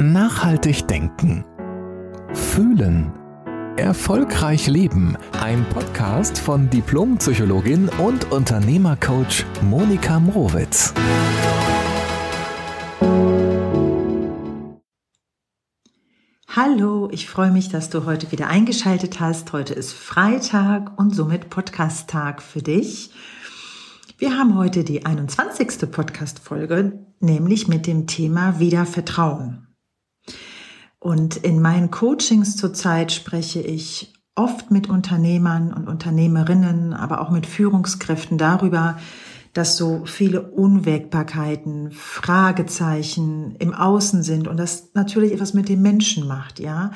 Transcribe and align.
Nachhaltig 0.00 0.88
denken. 0.88 1.44
Fühlen. 2.32 3.12
Erfolgreich 3.76 4.66
leben. 4.66 5.16
Ein 5.40 5.64
Podcast 5.68 6.36
von 6.36 6.68
Diplompsychologin 6.68 7.88
und 8.00 8.32
Unternehmercoach 8.32 9.44
Monika 9.62 10.18
Mrowitz. 10.18 10.92
Hallo, 16.48 17.08
ich 17.12 17.28
freue 17.28 17.52
mich, 17.52 17.68
dass 17.68 17.88
du 17.88 18.04
heute 18.04 18.32
wieder 18.32 18.48
eingeschaltet 18.48 19.20
hast. 19.20 19.52
Heute 19.52 19.74
ist 19.74 19.92
Freitag 19.92 20.98
und 20.98 21.14
somit 21.14 21.50
Podcast-Tag 21.50 22.42
für 22.42 22.62
dich. 22.62 23.12
Wir 24.18 24.36
haben 24.36 24.56
heute 24.56 24.82
die 24.82 25.06
21. 25.06 25.88
Podcast-Folge, 25.88 26.98
nämlich 27.20 27.68
mit 27.68 27.86
dem 27.86 28.08
Thema 28.08 28.58
Wieder 28.58 28.86
Vertrauen. 28.86 29.73
Und 31.04 31.36
in 31.36 31.60
meinen 31.60 31.90
Coachings 31.90 32.56
zurzeit 32.56 33.12
spreche 33.12 33.60
ich 33.60 34.14
oft 34.34 34.70
mit 34.70 34.88
Unternehmern 34.88 35.74
und 35.74 35.86
Unternehmerinnen, 35.86 36.94
aber 36.94 37.20
auch 37.20 37.28
mit 37.28 37.44
Führungskräften 37.44 38.38
darüber, 38.38 38.96
dass 39.52 39.76
so 39.76 40.06
viele 40.06 40.40
Unwägbarkeiten, 40.40 41.90
Fragezeichen 41.92 43.54
im 43.56 43.74
Außen 43.74 44.22
sind 44.22 44.48
und 44.48 44.56
das 44.56 44.94
natürlich 44.94 45.32
etwas 45.32 45.52
mit 45.52 45.68
den 45.68 45.82
Menschen 45.82 46.26
macht, 46.26 46.58
ja. 46.58 46.92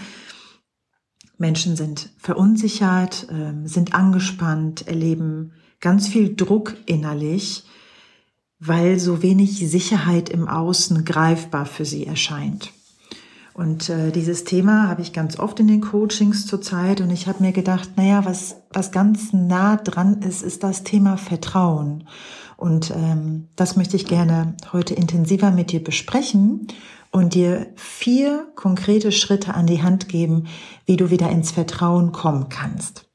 Menschen 1.37 1.77
sind 1.77 2.09
verunsichert, 2.17 3.27
ähm, 3.31 3.67
sind 3.67 3.95
angespannt, 3.95 4.89
erleben 4.89 5.53
ganz 5.81 6.09
viel 6.09 6.35
Druck 6.35 6.75
innerlich, 6.87 7.65
weil 8.59 8.99
so 8.99 9.21
wenig 9.23 9.59
Sicherheit 9.69 10.31
im 10.31 10.49
Außen 10.49 11.05
greifbar 11.05 11.67
für 11.67 11.85
sie 11.85 12.07
erscheint. 12.07 12.73
Und 13.59 13.89
äh, 13.89 14.13
dieses 14.13 14.45
Thema 14.45 14.87
habe 14.87 15.03
ich 15.03 15.13
ganz 15.13 15.37
oft 15.37 15.59
in 15.59 15.67
den 15.67 15.81
Coachings 15.81 16.47
zurzeit 16.47 17.01
und 17.01 17.11
ich 17.11 17.27
habe 17.27 17.43
mir 17.43 17.51
gedacht, 17.51 17.91
naja, 17.97 18.25
was, 18.25 18.63
was 18.73 18.93
ganz 18.93 19.33
nah 19.33 19.75
dran 19.75 20.23
ist, 20.23 20.45
ist 20.45 20.63
das 20.63 20.85
Thema 20.85 21.17
Vertrauen. 21.17 22.07
Und 22.57 22.93
ähm, 22.93 23.49
das 23.57 23.75
möchte 23.75 23.97
ich 23.97 24.07
gerne 24.07 24.55
heute 24.73 24.95
intensiver 24.95 25.51
mit 25.51 25.73
dir 25.73 25.83
besprechen 25.83 26.69
und 27.11 27.35
dir 27.35 27.73
vier 27.75 28.47
konkrete 28.55 29.11
Schritte 29.11 29.55
an 29.55 29.67
die 29.67 29.83
Hand 29.83 30.09
geben, 30.09 30.47
wie 30.87 30.97
du 30.97 31.11
wieder 31.11 31.29
ins 31.29 31.51
Vertrauen 31.51 32.13
kommen 32.13 32.49
kannst. 32.51 33.11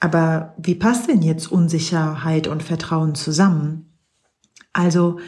Aber 0.00 0.52
wie 0.58 0.74
passt 0.74 1.08
denn 1.08 1.22
jetzt 1.22 1.50
Unsicherheit 1.50 2.46
und 2.46 2.62
Vertrauen 2.62 3.14
zusammen? 3.14 3.96
Also 4.74 5.18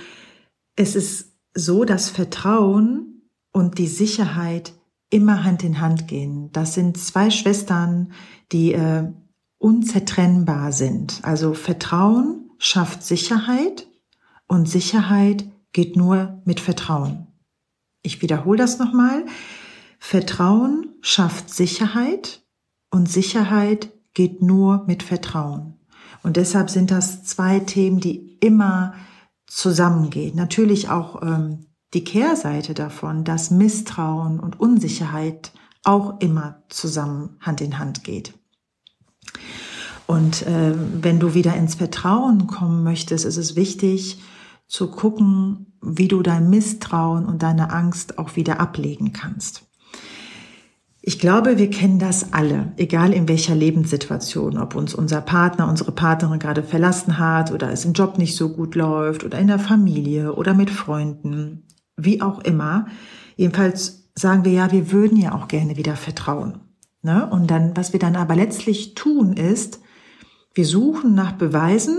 es 0.76 0.94
ist 0.96 1.32
so, 1.54 1.86
dass 1.86 2.10
Vertrauen 2.10 3.07
und 3.58 3.78
die 3.78 3.88
Sicherheit 3.88 4.72
immer 5.10 5.42
Hand 5.42 5.64
in 5.64 5.80
Hand 5.80 6.06
gehen. 6.06 6.50
Das 6.52 6.74
sind 6.74 6.96
zwei 6.96 7.30
Schwestern, 7.30 8.12
die 8.52 8.72
äh, 8.72 9.10
unzertrennbar 9.58 10.70
sind. 10.70 11.20
Also 11.22 11.54
Vertrauen 11.54 12.50
schafft 12.58 13.02
Sicherheit 13.02 13.88
und 14.46 14.68
Sicherheit 14.68 15.44
geht 15.72 15.96
nur 15.96 16.40
mit 16.44 16.60
Vertrauen. 16.60 17.26
Ich 18.02 18.22
wiederhole 18.22 18.58
das 18.58 18.78
nochmal. 18.78 19.26
Vertrauen 19.98 20.94
schafft 21.00 21.50
Sicherheit 21.50 22.42
und 22.90 23.10
Sicherheit 23.10 23.90
geht 24.14 24.40
nur 24.40 24.84
mit 24.86 25.02
Vertrauen. 25.02 25.74
Und 26.22 26.36
deshalb 26.36 26.70
sind 26.70 26.92
das 26.92 27.24
zwei 27.24 27.58
Themen, 27.58 27.98
die 27.98 28.38
immer 28.40 28.94
zusammengehen. 29.46 30.36
Natürlich 30.36 30.90
auch 30.90 31.22
ähm, 31.22 31.67
die 31.94 32.04
Kehrseite 32.04 32.74
davon, 32.74 33.24
dass 33.24 33.50
Misstrauen 33.50 34.40
und 34.40 34.60
Unsicherheit 34.60 35.52
auch 35.84 36.20
immer 36.20 36.62
zusammen 36.68 37.36
Hand 37.40 37.60
in 37.60 37.78
Hand 37.78 38.04
geht. 38.04 38.34
Und 40.06 40.46
äh, 40.46 40.74
wenn 40.74 41.20
du 41.20 41.34
wieder 41.34 41.54
ins 41.54 41.76
Vertrauen 41.76 42.46
kommen 42.46 42.82
möchtest, 42.82 43.24
ist 43.24 43.36
es 43.36 43.56
wichtig 43.56 44.20
zu 44.66 44.90
gucken, 44.90 45.66
wie 45.80 46.08
du 46.08 46.22
dein 46.22 46.50
Misstrauen 46.50 47.26
und 47.26 47.42
deine 47.42 47.72
Angst 47.72 48.18
auch 48.18 48.36
wieder 48.36 48.60
ablegen 48.60 49.12
kannst. 49.12 49.64
Ich 51.00 51.18
glaube, 51.18 51.56
wir 51.56 51.70
kennen 51.70 51.98
das 51.98 52.32
alle, 52.34 52.72
egal 52.76 53.14
in 53.14 53.28
welcher 53.28 53.54
Lebenssituation, 53.54 54.58
ob 54.58 54.74
uns 54.74 54.94
unser 54.94 55.22
Partner, 55.22 55.68
unsere 55.68 55.92
Partnerin 55.92 56.38
gerade 56.38 56.62
verlassen 56.62 57.18
hat 57.18 57.50
oder 57.50 57.70
es 57.70 57.84
im 57.84 57.94
Job 57.94 58.18
nicht 58.18 58.36
so 58.36 58.50
gut 58.50 58.74
läuft 58.74 59.24
oder 59.24 59.38
in 59.38 59.46
der 59.46 59.58
Familie 59.58 60.34
oder 60.34 60.52
mit 60.52 60.70
Freunden 60.70 61.67
wie 61.98 62.22
auch 62.22 62.38
immer. 62.40 62.86
Jedenfalls 63.36 64.10
sagen 64.14 64.44
wir 64.44 64.52
ja, 64.52 64.72
wir 64.72 64.90
würden 64.90 65.18
ja 65.18 65.34
auch 65.34 65.48
gerne 65.48 65.76
wieder 65.76 65.96
vertrauen. 65.96 66.60
Ne? 67.02 67.28
Und 67.30 67.50
dann, 67.50 67.76
was 67.76 67.92
wir 67.92 68.00
dann 68.00 68.16
aber 68.16 68.34
letztlich 68.34 68.94
tun, 68.94 69.34
ist, 69.34 69.80
wir 70.54 70.64
suchen 70.64 71.14
nach 71.14 71.32
Beweisen, 71.32 71.98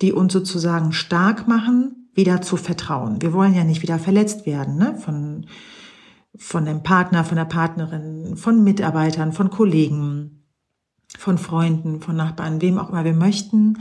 die 0.00 0.12
uns 0.12 0.32
sozusagen 0.32 0.92
stark 0.92 1.46
machen, 1.46 2.10
wieder 2.14 2.42
zu 2.42 2.56
vertrauen. 2.56 3.22
Wir 3.22 3.32
wollen 3.32 3.54
ja 3.54 3.64
nicht 3.64 3.82
wieder 3.82 3.98
verletzt 3.98 4.46
werden, 4.46 4.76
ne? 4.76 4.96
Von, 4.96 5.46
von 6.36 6.64
dem 6.64 6.82
Partner, 6.82 7.24
von 7.24 7.36
der 7.36 7.44
Partnerin, 7.44 8.36
von 8.36 8.64
Mitarbeitern, 8.64 9.32
von 9.32 9.50
Kollegen, 9.50 10.44
von 11.16 11.38
Freunden, 11.38 12.00
von 12.00 12.16
Nachbarn, 12.16 12.60
wem 12.60 12.78
auch 12.78 12.90
immer. 12.90 13.04
Wir 13.04 13.14
möchten 13.14 13.78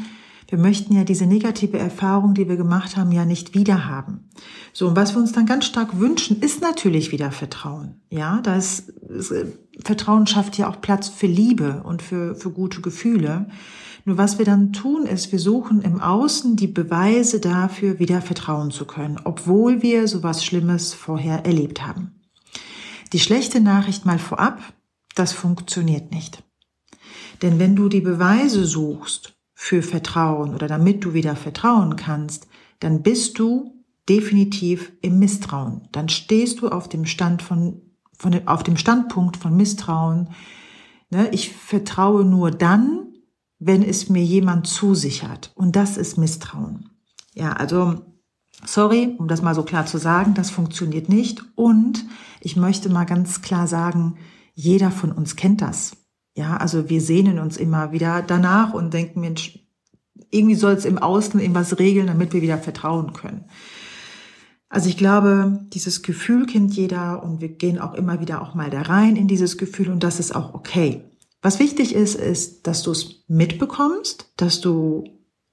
wir 0.52 0.60
möchten 0.60 0.94
ja 0.94 1.06
diese 1.06 1.26
negative 1.26 1.80
Erfahrung, 1.80 2.34
die 2.34 2.50
wir 2.50 2.58
gemacht 2.58 2.98
haben, 2.98 3.14
ja 3.14 3.24
nicht 3.24 3.56
wieder 3.56 3.86
haben. 3.86 4.30
So, 4.74 4.90
und 4.90 4.98
was 4.98 5.16
wir 5.16 5.22
uns 5.22 5.32
dann 5.32 5.46
ganz 5.46 5.64
stark 5.64 5.98
wünschen, 5.98 6.42
ist 6.42 6.62
natürlich 6.62 7.14
wieder 7.14 7.32
Vertrauen. 7.32 8.02
Ja, 8.10 8.42
das 8.42 8.90
äh, 8.90 9.46
Vertrauen 9.82 10.28
schafft 10.28 10.58
ja 10.58 10.70
auch 10.70 10.82
Platz 10.82 11.08
für 11.08 11.26
Liebe 11.28 11.84
und 11.84 12.02
für, 12.02 12.36
für 12.36 12.52
gute 12.52 12.82
Gefühle. 12.82 13.48
Nur 14.04 14.18
was 14.18 14.40
wir 14.40 14.46
dann 14.46 14.74
tun, 14.74 15.06
ist, 15.06 15.32
wir 15.32 15.40
suchen 15.40 15.84
im 15.84 16.02
Außen 16.02 16.58
die 16.58 16.68
Beweise 16.68 17.40
dafür, 17.40 18.00
wieder 18.00 18.22
vertrauen 18.22 18.72
zu 18.72 18.84
können, 18.84 19.22
obwohl 19.24 19.82
wir 19.82 20.10
sowas 20.10 20.44
Schlimmes 20.44 20.94
vorher 20.94 21.46
erlebt 21.46 21.88
haben. 21.88 22.20
Die 23.14 23.22
schlechte 23.22 23.62
Nachricht 23.62 24.06
mal 24.06 24.20
vorab, 24.20 24.60
das 25.16 25.32
funktioniert 25.32 26.12
nicht. 26.12 26.44
Denn 27.42 27.58
wenn 27.58 27.78
du 27.78 27.88
die 27.88 28.02
Beweise 28.02 28.66
suchst, 28.66 29.34
für 29.64 29.84
Vertrauen 29.84 30.56
oder 30.56 30.68
damit 30.68 31.04
du 31.06 31.14
wieder 31.14 31.36
vertrauen 31.36 31.96
kannst, 31.96 32.48
dann 32.80 33.04
bist 33.04 33.38
du 33.38 33.76
definitiv 34.10 34.92
im 35.04 35.20
Misstrauen. 35.20 35.88
Dann 35.92 36.10
stehst 36.10 36.62
du 36.62 36.70
auf 36.70 36.90
dem 36.90 37.06
Stand 37.06 37.44
von, 37.44 37.80
von 38.18 38.48
auf 38.48 38.64
dem 38.64 38.76
Standpunkt 38.76 39.38
von 39.38 39.56
Misstrauen. 39.56 40.30
Ne? 41.12 41.30
Ich 41.32 41.54
vertraue 41.54 42.26
nur 42.26 42.50
dann, 42.50 43.14
wenn 43.60 43.84
es 43.84 44.10
mir 44.10 44.24
jemand 44.24 44.66
zusichert. 44.66 45.52
Und 45.54 45.76
das 45.76 45.96
ist 45.96 46.18
Misstrauen. 46.18 46.90
Ja, 47.36 47.54
also 47.54 48.02
sorry, 48.66 49.16
um 49.20 49.28
das 49.28 49.44
mal 49.44 49.54
so 49.54 49.62
klar 49.62 49.86
zu 49.86 50.00
sagen, 50.00 50.34
das 50.34 50.50
funktioniert 50.50 51.08
nicht. 51.08 51.44
Und 51.54 52.04
ich 52.40 52.56
möchte 52.56 52.90
mal 52.90 53.06
ganz 53.06 53.44
klar 53.44 53.68
sagen, 53.68 54.18
jeder 54.56 54.90
von 54.90 55.12
uns 55.12 55.36
kennt 55.36 55.62
das. 55.62 56.01
Ja, 56.42 56.58
also 56.58 56.90
wir 56.90 57.02
sehnen 57.02 57.38
uns 57.38 57.56
immer 57.56 57.92
wieder 57.92 58.24
danach 58.24 58.74
und 58.74 58.96
denken, 58.96 59.22
Mensch, 59.22 59.60
irgendwie 60.32 60.56
soll 60.56 60.74
es 60.74 60.86
im 60.86 60.98
Außen 60.98 61.40
irgendwas 61.40 61.78
regeln, 61.78 62.08
damit 62.08 62.34
wir 62.34 62.42
wieder 62.42 62.58
vertrauen 62.58 63.14
können. 63.14 63.46
Also 64.68 64.90
ich 64.90 64.98
glaube, 64.98 65.60
dieses 65.72 66.02
Gefühl 66.02 66.48
kennt 66.48 66.76
jeder 66.76 67.22
und 67.24 67.42
wir 67.42 67.50
gehen 67.50 67.78
auch 67.78 67.94
immer 67.94 68.22
wieder 68.22 68.42
auch 68.42 68.56
mal 68.56 68.72
da 68.72 68.82
rein 68.82 69.18
in 69.18 69.28
dieses 69.28 69.60
Gefühl 69.60 69.90
und 69.90 70.04
das 70.04 70.20
ist 70.20 70.34
auch 70.34 70.56
okay. 70.56 71.04
Was 71.44 71.60
wichtig 71.60 71.94
ist, 71.94 72.16
ist, 72.16 72.66
dass 72.66 72.82
du 72.82 72.90
es 72.90 73.24
mitbekommst, 73.28 74.34
dass 74.36 74.62
du 74.62 75.04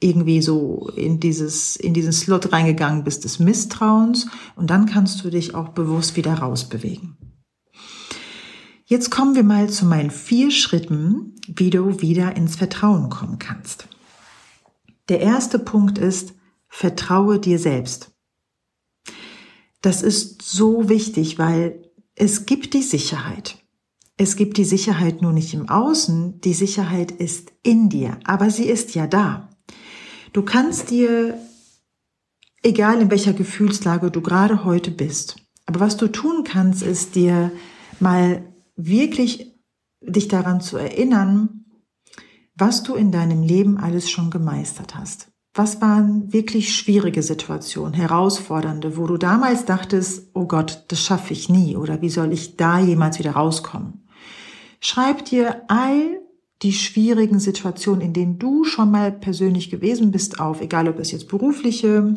irgendwie 0.01 0.41
so 0.41 0.91
in 0.97 1.21
dieses, 1.21 1.77
in 1.77 1.93
diesen 1.93 2.13
Slot 2.13 2.51
reingegangen 2.51 3.05
bist 3.05 3.25
des 3.25 3.41
Misstrauens 3.41 4.29
und 4.57 4.71
dann 4.71 4.87
kannst 4.87 5.23
du 5.23 5.29
dich 5.29 5.55
auch 5.55 5.69
bewusst 5.69 6.17
wieder 6.17 6.33
rausbewegen. 6.33 7.18
Jetzt 8.91 9.11
kommen 9.11 9.35
wir 9.35 9.43
mal 9.43 9.69
zu 9.69 9.85
meinen 9.85 10.11
vier 10.11 10.51
Schritten, 10.51 11.35
wie 11.47 11.69
du 11.69 12.01
wieder 12.01 12.37
ins 12.37 12.57
Vertrauen 12.57 13.11
kommen 13.11 13.39
kannst. 13.39 13.87
Der 15.11 15.21
erste 15.21 15.59
Punkt 15.59 15.99
ist, 15.99 16.33
vertraue 16.69 17.39
dir 17.39 17.59
selbst. 17.59 18.13
Das 19.83 20.03
ist 20.03 20.41
so 20.41 20.89
wichtig, 20.89 21.39
weil 21.39 21.83
es 22.15 22.47
gibt 22.47 22.73
die 22.73 22.83
Sicherheit. 22.83 23.59
Es 24.17 24.37
gibt 24.37 24.57
die 24.57 24.65
Sicherheit 24.65 25.21
nur 25.21 25.33
nicht 25.33 25.53
im 25.53 25.69
Außen, 25.69 26.41
die 26.41 26.55
Sicherheit 26.55 27.11
ist 27.11 27.53
in 27.63 27.91
dir, 27.91 28.19
aber 28.25 28.49
sie 28.49 28.65
ist 28.65 28.95
ja 28.95 29.07
da. 29.07 29.51
Du 30.33 30.41
kannst 30.41 30.89
dir, 30.89 31.39
egal 32.63 33.03
in 33.03 33.11
welcher 33.11 33.35
Gefühlslage 33.35 34.11
du 34.11 34.23
gerade 34.23 34.65
heute 34.65 34.91
bist, 34.91 35.37
aber 35.67 35.81
was 35.81 35.99
du 35.99 36.09
tun 36.09 36.43
kannst, 36.43 36.83
ist 36.83 37.17
dir 37.17 37.53
mal 38.01 38.43
wirklich 38.79 39.55
dich 40.01 40.29
daran 40.29 40.63
zu 40.63 40.79
erinnern, 40.79 41.67
was 42.55 42.83
du 42.83 42.95
in 42.95 43.13
deinem 43.13 43.43
Leben 43.43 43.77
alles 43.77 44.11
schon 44.11 44.31
gemeistert 44.31 44.95
hast, 44.95 45.31
Was 45.55 45.81
waren 45.81 46.33
wirklich 46.33 46.73
schwierige 46.73 47.21
Situationen, 47.21 47.93
herausfordernde, 47.93 48.97
wo 48.97 49.09
du 49.09 49.17
damals 49.17 49.65
dachtest, 49.65 50.31
oh 50.35 50.45
Gott, 50.45 50.85
das 50.87 51.03
schaffe 51.03 51.33
ich 51.33 51.49
nie 51.49 51.77
oder 51.77 52.01
wie 52.01 52.11
soll 52.11 52.33
ich 52.33 52.57
da 52.57 52.79
jemals 52.79 53.19
wieder 53.19 53.33
rauskommen? 53.33 54.07
Schreib 54.79 55.25
dir 55.25 55.63
all 55.67 56.21
die 56.63 56.73
schwierigen 56.73 57.41
Situationen, 57.41 58.03
in 58.03 58.13
denen 58.13 58.39
du 58.39 58.63
schon 58.63 58.93
mal 58.93 59.11
persönlich 59.11 59.69
gewesen 59.69 60.13
bist, 60.13 60.39
auf, 60.39 60.61
egal 60.61 60.89
ob 60.89 61.01
es 61.01 61.11
jetzt 61.11 61.27
berufliche, 61.27 62.15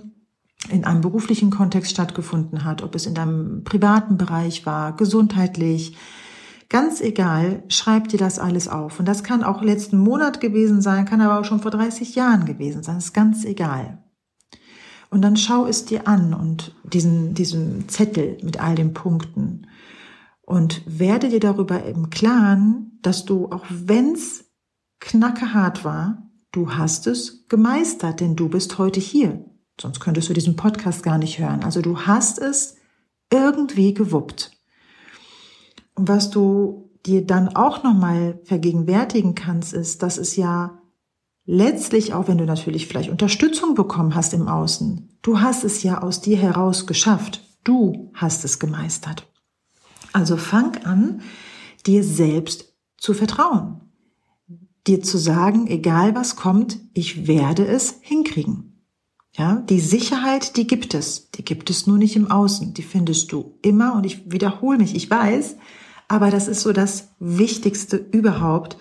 in 0.70 0.84
einem 0.84 1.02
beruflichen 1.02 1.50
Kontext 1.50 1.90
stattgefunden 1.90 2.64
hat, 2.64 2.84
ob 2.84 2.94
es 2.94 3.08
in 3.08 3.16
deinem 3.16 3.64
privaten 3.64 4.18
Bereich 4.18 4.68
war, 4.68 4.96
gesundheitlich, 4.96 5.96
ganz 6.72 7.02
egal, 7.02 7.64
schreib 7.68 8.08
dir 8.08 8.18
das 8.18 8.40
alles 8.40 8.70
auf. 8.70 8.98
Und 8.98 9.06
das 9.06 9.24
kann 9.24 9.44
auch 9.44 9.62
letzten 9.62 9.98
Monat 10.00 10.40
gewesen 10.40 10.82
sein, 10.82 11.06
kann 11.06 11.20
aber 11.20 11.40
auch 11.40 11.46
schon 11.46 11.60
vor 11.60 11.70
30 11.70 12.16
Jahren 12.16 12.46
gewesen 12.46 12.82
sein, 12.82 12.96
das 12.96 13.06
ist 13.06 13.14
ganz 13.14 13.44
egal. 13.44 14.02
Und 15.10 15.22
dann 15.22 15.36
schau 15.36 15.68
es 15.68 15.84
dir 15.84 16.08
an 16.08 16.34
und 16.34 16.74
diesen, 16.84 17.34
diesen 17.34 17.90
Zettel 17.90 18.38
mit 18.42 18.62
all 18.62 18.76
den 18.76 18.94
Punkten 18.94 19.68
und 20.42 20.82
werde 20.86 21.28
dir 21.28 21.42
darüber 21.42 21.84
im 21.84 22.10
Klaren, 22.10 22.98
dass 23.02 23.26
du, 23.26 23.52
auch 23.52 23.66
wenn's 23.70 24.46
knackehart 25.02 25.84
war, 25.84 26.30
du 26.54 26.72
hast 26.72 27.06
es 27.06 27.48
gemeistert, 27.50 28.22
denn 28.22 28.38
du 28.38 28.48
bist 28.48 28.78
heute 28.78 29.02
hier. 29.02 29.44
Sonst 29.80 30.00
könntest 30.00 30.30
du 30.30 30.34
diesen 30.34 30.56
Podcast 30.56 31.04
gar 31.04 31.18
nicht 31.18 31.38
hören. 31.38 31.66
Also 31.66 31.82
du 31.82 32.00
hast 32.02 32.40
es 32.40 32.78
irgendwie 33.30 33.94
gewuppt. 33.94 34.52
Was 35.96 36.30
du 36.30 36.90
dir 37.06 37.26
dann 37.26 37.56
auch 37.56 37.84
nochmal 37.84 38.40
vergegenwärtigen 38.44 39.36
kannst, 39.36 39.74
ist, 39.74 40.04
dass 40.04 40.18
es 40.18 40.36
ja 40.36 40.80
letztlich, 41.46 42.14
auch 42.14 42.28
wenn 42.28 42.38
du 42.38 42.46
natürlich 42.46 42.88
vielleicht 42.88 43.10
Unterstützung 43.10 43.76
bekommen 43.76 44.16
hast 44.16 44.34
im 44.34 44.48
Außen, 44.48 45.10
du 45.22 45.40
hast 45.40 45.64
es 45.64 45.84
ja 45.84 46.02
aus 46.02 46.22
dir 46.22 46.38
heraus 46.38 46.88
geschafft. 46.88 47.44
Du 47.64 48.12
hast 48.14 48.44
es 48.44 48.58
gemeistert. 48.58 49.28
Also 50.14 50.36
fang 50.38 50.78
an, 50.84 51.22
dir 51.86 52.04
selbst 52.04 52.74
zu 52.98 53.14
vertrauen. 53.14 53.82
Dir 54.88 55.02
zu 55.04 55.18
sagen, 55.18 55.68
egal 55.68 56.16
was 56.16 56.36
kommt, 56.36 56.80
ich 56.94 57.28
werde 57.28 57.68
es 57.68 58.00
hinkriegen. 58.02 58.84
Ja, 59.34 59.64
die 59.70 59.80
Sicherheit, 59.80 60.58
die 60.58 60.68
gibt 60.68 60.94
es. 60.94 61.30
Die 61.32 61.46
gibt 61.46 61.70
es 61.70 61.88
nur 61.88 61.98
nicht 61.98 62.16
im 62.16 62.30
Außen. 62.30 62.74
Die 62.74 62.84
findest 62.84 63.32
du 63.32 63.58
immer 63.62 63.96
und 63.96 64.06
ich 64.06 64.30
wiederhole 64.30 64.78
mich, 64.80 64.96
ich 64.96 65.10
weiß, 65.10 65.56
aber 66.12 66.30
das 66.30 66.50
ist 66.50 66.60
so 66.60 66.74
das 66.74 67.08
Wichtigste 67.20 67.96
überhaupt. 67.96 68.76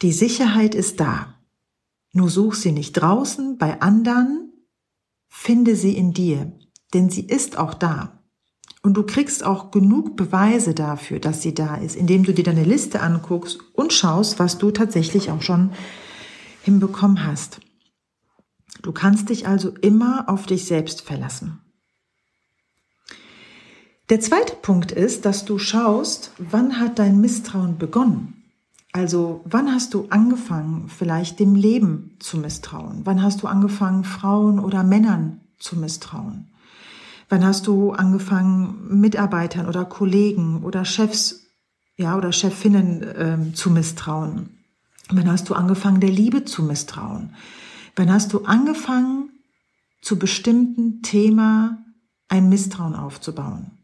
Die 0.00 0.12
Sicherheit 0.12 0.76
ist 0.76 1.00
da. 1.00 1.34
Nur 2.12 2.30
such 2.30 2.54
sie 2.54 2.70
nicht 2.70 2.92
draußen 2.92 3.58
bei 3.58 3.80
anderen, 3.80 4.52
finde 5.28 5.74
sie 5.74 5.96
in 5.96 6.12
dir, 6.12 6.52
denn 6.94 7.10
sie 7.10 7.26
ist 7.26 7.58
auch 7.58 7.74
da. 7.74 8.22
Und 8.80 8.94
du 8.94 9.02
kriegst 9.02 9.44
auch 9.44 9.72
genug 9.72 10.14
Beweise 10.14 10.72
dafür, 10.72 11.18
dass 11.18 11.42
sie 11.42 11.52
da 11.52 11.74
ist, 11.78 11.96
indem 11.96 12.22
du 12.22 12.32
dir 12.32 12.44
deine 12.44 12.62
Liste 12.62 13.00
anguckst 13.00 13.58
und 13.72 13.92
schaust, 13.92 14.38
was 14.38 14.56
du 14.56 14.70
tatsächlich 14.70 15.32
auch 15.32 15.42
schon 15.42 15.72
hinbekommen 16.62 17.26
hast. 17.26 17.58
Du 18.82 18.92
kannst 18.92 19.30
dich 19.30 19.48
also 19.48 19.70
immer 19.80 20.28
auf 20.28 20.46
dich 20.46 20.64
selbst 20.66 21.00
verlassen. 21.00 21.65
Der 24.08 24.20
zweite 24.20 24.54
Punkt 24.54 24.92
ist, 24.92 25.24
dass 25.24 25.44
du 25.44 25.58
schaust, 25.58 26.30
wann 26.38 26.78
hat 26.78 27.00
dein 27.00 27.20
Misstrauen 27.20 27.76
begonnen? 27.76 28.44
Also 28.92 29.40
wann 29.44 29.72
hast 29.72 29.94
du 29.94 30.06
angefangen, 30.10 30.88
vielleicht 30.88 31.40
dem 31.40 31.56
Leben 31.56 32.16
zu 32.20 32.38
misstrauen? 32.38 33.00
Wann 33.02 33.20
hast 33.20 33.42
du 33.42 33.48
angefangen, 33.48 34.04
Frauen 34.04 34.60
oder 34.60 34.84
Männern 34.84 35.40
zu 35.58 35.76
misstrauen? 35.76 36.46
Wann 37.28 37.44
hast 37.44 37.66
du 37.66 37.90
angefangen, 37.90 39.00
Mitarbeitern 39.00 39.66
oder 39.66 39.84
Kollegen 39.84 40.62
oder 40.62 40.84
Chefs, 40.84 41.42
ja, 41.96 42.16
oder 42.16 42.30
Chefinnen 42.30 43.04
ähm, 43.16 43.54
zu 43.56 43.70
misstrauen? 43.70 44.50
Wann 45.10 45.28
hast 45.28 45.48
du 45.48 45.54
angefangen, 45.54 45.98
der 45.98 46.10
Liebe 46.10 46.44
zu 46.44 46.62
misstrauen? 46.62 47.34
Wann 47.96 48.12
hast 48.12 48.32
du 48.32 48.44
angefangen, 48.44 49.30
zu 50.00 50.16
bestimmten 50.16 51.02
Thema 51.02 51.78
ein 52.28 52.48
Misstrauen 52.48 52.94
aufzubauen? 52.94 53.75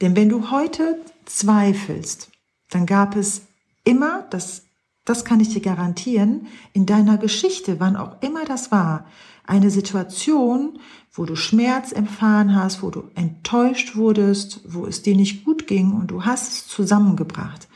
Denn 0.00 0.16
wenn 0.16 0.28
du 0.28 0.50
heute 0.50 0.98
zweifelst, 1.24 2.30
dann 2.70 2.86
gab 2.86 3.16
es 3.16 3.42
immer, 3.84 4.26
das, 4.30 4.62
das 5.04 5.24
kann 5.24 5.40
ich 5.40 5.50
dir 5.50 5.62
garantieren, 5.62 6.46
in 6.72 6.86
deiner 6.86 7.18
Geschichte, 7.18 7.80
wann 7.80 7.96
auch 7.96 8.20
immer 8.22 8.44
das 8.44 8.72
war, 8.72 9.06
eine 9.44 9.70
Situation, 9.70 10.78
wo 11.12 11.24
du 11.24 11.36
Schmerz 11.36 11.92
erfahren 11.92 12.54
hast, 12.54 12.82
wo 12.82 12.90
du 12.90 13.04
enttäuscht 13.14 13.96
wurdest, 13.96 14.60
wo 14.66 14.86
es 14.86 15.02
dir 15.02 15.16
nicht 15.16 15.44
gut 15.44 15.66
ging 15.66 15.92
und 15.92 16.10
du 16.10 16.24
hast 16.24 16.52
es 16.52 16.66
zusammengebracht. 16.68 17.68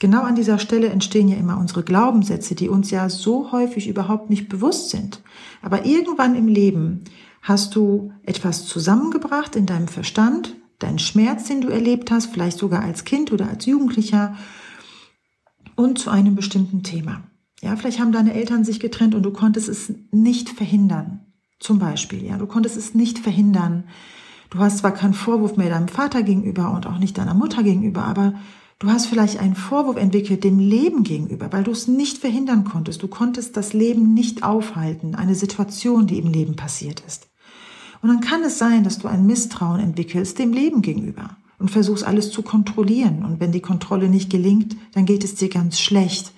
Genau 0.00 0.22
an 0.22 0.34
dieser 0.34 0.58
Stelle 0.58 0.88
entstehen 0.88 1.28
ja 1.28 1.36
immer 1.36 1.58
unsere 1.58 1.82
Glaubenssätze, 1.82 2.54
die 2.54 2.70
uns 2.70 2.90
ja 2.90 3.10
so 3.10 3.52
häufig 3.52 3.86
überhaupt 3.86 4.30
nicht 4.30 4.48
bewusst 4.48 4.88
sind. 4.90 5.22
Aber 5.60 5.84
irgendwann 5.84 6.34
im 6.34 6.48
Leben 6.48 7.04
hast 7.42 7.76
du 7.76 8.10
etwas 8.24 8.64
zusammengebracht 8.64 9.56
in 9.56 9.66
deinem 9.66 9.88
Verstand, 9.88 10.56
deinen 10.80 10.98
Schmerz, 10.98 11.44
den 11.44 11.60
du 11.60 11.68
erlebt 11.68 12.10
hast, 12.10 12.32
vielleicht 12.32 12.58
sogar 12.58 12.82
als 12.82 13.04
Kind 13.04 13.30
oder 13.32 13.48
als 13.48 13.66
Jugendlicher 13.66 14.36
und 15.76 15.98
zu 15.98 16.10
einem 16.10 16.34
bestimmten 16.34 16.82
Thema. 16.82 17.22
Ja, 17.62 17.76
vielleicht 17.76 18.00
haben 18.00 18.12
deine 18.12 18.34
Eltern 18.34 18.64
sich 18.64 18.80
getrennt 18.80 19.14
und 19.14 19.22
du 19.22 19.32
konntest 19.32 19.68
es 19.68 19.92
nicht 20.10 20.48
verhindern. 20.48 21.20
Zum 21.58 21.78
Beispiel, 21.78 22.24
ja, 22.24 22.38
du 22.38 22.46
konntest 22.46 22.76
es 22.76 22.94
nicht 22.94 23.18
verhindern. 23.18 23.84
Du 24.48 24.58
hast 24.58 24.78
zwar 24.78 24.92
keinen 24.92 25.14
Vorwurf 25.14 25.56
mehr 25.56 25.68
deinem 25.68 25.88
Vater 25.88 26.22
gegenüber 26.22 26.72
und 26.72 26.86
auch 26.86 26.98
nicht 26.98 27.18
deiner 27.18 27.34
Mutter 27.34 27.62
gegenüber, 27.62 28.04
aber 28.04 28.34
du 28.78 28.88
hast 28.88 29.06
vielleicht 29.06 29.38
einen 29.38 29.54
Vorwurf 29.54 29.96
entwickelt 29.96 30.42
dem 30.42 30.58
Leben 30.58 31.04
gegenüber, 31.04 31.52
weil 31.52 31.62
du 31.62 31.70
es 31.70 31.86
nicht 31.86 32.18
verhindern 32.18 32.64
konntest. 32.64 33.02
Du 33.02 33.08
konntest 33.08 33.56
das 33.56 33.74
Leben 33.74 34.14
nicht 34.14 34.42
aufhalten, 34.42 35.14
eine 35.14 35.34
Situation, 35.34 36.06
die 36.06 36.18
im 36.18 36.32
Leben 36.32 36.56
passiert 36.56 37.00
ist. 37.06 37.29
Und 38.02 38.08
dann 38.08 38.20
kann 38.20 38.42
es 38.42 38.58
sein, 38.58 38.84
dass 38.84 38.98
du 38.98 39.08
ein 39.08 39.26
Misstrauen 39.26 39.80
entwickelst 39.80 40.38
dem 40.38 40.52
Leben 40.52 40.82
gegenüber 40.82 41.36
und 41.58 41.70
versuchst 41.70 42.04
alles 42.04 42.30
zu 42.30 42.42
kontrollieren. 42.42 43.24
Und 43.24 43.40
wenn 43.40 43.52
die 43.52 43.60
Kontrolle 43.60 44.08
nicht 44.08 44.30
gelingt, 44.30 44.76
dann 44.92 45.04
geht 45.04 45.22
es 45.22 45.34
dir 45.34 45.48
ganz 45.48 45.78
schlecht. 45.78 46.32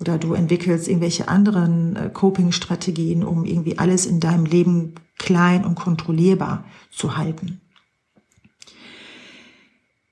Oder 0.00 0.18
du 0.18 0.34
entwickelst 0.34 0.86
irgendwelche 0.86 1.28
anderen 1.28 1.96
äh, 1.96 2.10
Coping-Strategien, 2.12 3.24
um 3.24 3.44
irgendwie 3.44 3.78
alles 3.78 4.06
in 4.06 4.20
deinem 4.20 4.44
Leben 4.44 4.94
klein 5.18 5.64
und 5.64 5.74
kontrollierbar 5.74 6.64
zu 6.90 7.16
halten. 7.16 7.60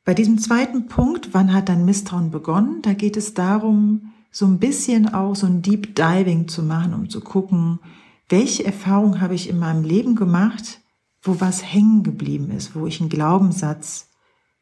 Bei 0.05 0.15
diesem 0.15 0.38
zweiten 0.38 0.87
Punkt, 0.87 1.31
wann 1.33 1.53
hat 1.53 1.69
dein 1.69 1.85
Misstrauen 1.85 2.31
begonnen? 2.31 2.81
Da 2.83 2.95
geht 2.95 3.17
es 3.17 3.35
darum, 3.35 4.12
so 4.31 4.47
ein 4.47 4.59
bisschen 4.59 5.12
auch 5.12 5.35
so 5.35 5.47
ein 5.47 5.62
Deep 5.62 5.95
Diving 5.95 6.49
zu 6.49 6.62
machen, 6.62 6.95
um 6.95 7.09
zu 7.09 7.21
gucken, 7.21 7.81
welche 8.29 8.65
Erfahrung 8.65 9.21
habe 9.21 9.35
ich 9.35 9.49
in 9.49 9.59
meinem 9.59 9.85
Leben 9.85 10.15
gemacht, 10.15 10.81
wo 11.26 11.40
was 11.40 11.62
hängen 11.62 12.02
geblieben 12.02 12.50
ist, 12.50 12.75
wo 12.75 12.87
ich 12.87 13.00
einen 13.00 13.11
Glaubenssatz 13.11 14.09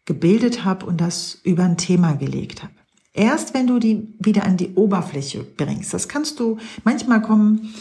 gebildet 0.05 0.65
habe 0.65 0.87
und 0.87 1.01
das 1.01 1.41
über 1.45 1.65
ein 1.65 1.77
Thema 1.77 2.15
gelegt 2.15 2.63
habe. 2.63 2.73
Erst 3.13 3.55
wenn 3.55 3.67
du 3.67 3.79
die 3.79 4.15
wieder 4.19 4.45
an 4.45 4.57
die 4.57 4.75
Oberfläche 4.75 5.45
bringst, 5.45 5.95
das 5.95 6.09
kannst 6.09 6.41
du, 6.41 6.59
manchmal 6.83 7.23
kommen 7.23 7.75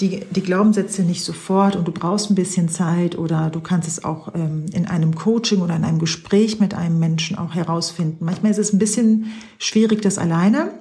die, 0.00 0.22
die 0.30 0.40
Glaubenssätze 0.40 1.02
nicht 1.02 1.22
sofort 1.22 1.76
und 1.76 1.86
du 1.86 1.92
brauchst 1.92 2.30
ein 2.30 2.34
bisschen 2.34 2.70
Zeit 2.70 3.18
oder 3.18 3.50
du 3.50 3.60
kannst 3.60 3.86
es 3.86 4.02
auch 4.02 4.34
ähm, 4.34 4.64
in 4.72 4.86
einem 4.86 5.14
Coaching 5.14 5.60
oder 5.60 5.76
in 5.76 5.84
einem 5.84 5.98
Gespräch 5.98 6.58
mit 6.58 6.72
einem 6.72 6.98
Menschen 6.98 7.36
auch 7.36 7.54
herausfinden. 7.54 8.24
Manchmal 8.24 8.52
ist 8.52 8.58
es 8.58 8.72
ein 8.72 8.78
bisschen 8.78 9.32
schwierig, 9.58 10.00
das 10.00 10.16
alleine 10.16 10.72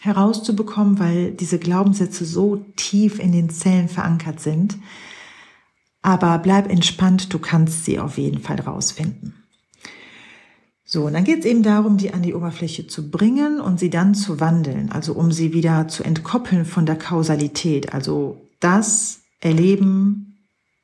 herauszubekommen, 0.00 0.98
weil 0.98 1.30
diese 1.32 1.58
Glaubenssätze 1.58 2.24
so 2.24 2.64
tief 2.76 3.20
in 3.20 3.32
den 3.32 3.50
Zellen 3.50 3.88
verankert 3.88 4.40
sind, 4.40 4.76
aber 6.02 6.38
bleib 6.38 6.70
entspannt, 6.70 7.32
du 7.32 7.38
kannst 7.38 7.84
sie 7.84 7.98
auf 7.98 8.18
jeden 8.18 8.40
Fall 8.40 8.60
rausfinden. 8.60 9.34
So, 10.84 11.04
und 11.04 11.12
dann 11.12 11.24
geht 11.24 11.40
es 11.40 11.44
eben 11.44 11.62
darum, 11.62 11.98
die 11.98 12.14
an 12.14 12.22
die 12.22 12.32
Oberfläche 12.32 12.86
zu 12.86 13.10
bringen 13.10 13.60
und 13.60 13.78
sie 13.78 13.90
dann 13.90 14.14
zu 14.14 14.40
wandeln, 14.40 14.90
also 14.90 15.12
um 15.12 15.32
sie 15.32 15.52
wieder 15.52 15.86
zu 15.88 16.02
entkoppeln 16.02 16.64
von 16.64 16.86
der 16.86 16.96
Kausalität. 16.96 17.92
Also 17.92 18.40
das 18.60 19.20
Erleben 19.40 20.28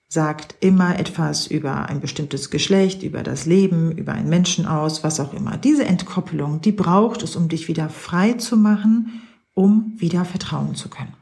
sagt 0.09 0.57
immer 0.61 0.99
etwas 0.99 1.47
über 1.47 1.89
ein 1.89 2.01
bestimmtes 2.01 2.51
Geschlecht, 2.51 3.03
über 3.03 3.23
das 3.23 3.47
Leben, 3.47 3.93
über 3.93 4.13
einen 4.13 4.29
Menschen 4.29 4.67
aus, 4.67 5.03
was 5.03 5.21
auch 5.21 5.33
immer. 5.33 5.57
Diese 5.57 5.87
Entkoppelung, 5.87 6.61
die 6.61 6.73
braucht 6.73 7.23
es, 7.23 7.35
um 7.35 7.49
dich 7.49 7.69
wieder 7.69 7.89
frei 7.89 8.35
zu 8.35 8.59
machen, 8.59 9.23
um 9.55 9.95
wieder 9.97 10.27
vertrauen 10.27 10.75
zu 10.75 10.91
können. 10.91 11.15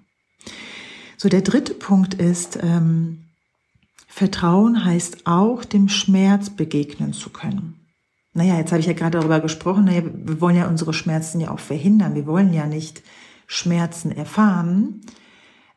So, 1.17 1.29
der 1.29 1.43
dritte 1.43 1.75
Punkt 1.75 2.15
ist, 2.15 2.59
ähm, 2.61 3.27
Vertrauen 4.15 4.85
heißt 4.85 5.27
auch, 5.27 5.65
dem 5.65 5.89
Schmerz 5.89 6.51
begegnen 6.51 7.15
zu 7.15 7.31
können. 7.31 7.81
Naja, 8.35 8.59
jetzt 8.59 8.71
habe 8.71 8.81
ich 8.81 8.87
ja 8.87 8.93
gerade 8.93 9.19
darüber 9.19 9.41
gesprochen, 9.41 9.87
naja, 9.87 10.03
wir 10.05 10.39
wollen 10.39 10.55
ja 10.55 10.69
unsere 10.69 10.93
Schmerzen 10.93 11.41
ja 11.41 11.51
auch 11.51 11.59
verhindern. 11.59 12.15
Wir 12.15 12.27
wollen 12.27 12.53
ja 12.53 12.67
nicht 12.67 13.03
Schmerzen 13.47 14.13
erfahren. 14.13 15.01